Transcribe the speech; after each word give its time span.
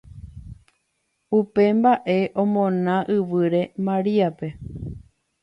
Upe 1.37 1.61
mbaʼe 1.77 2.17
omona 2.41 2.93
yvýre 3.15 3.61
Mariápe. 3.85 4.47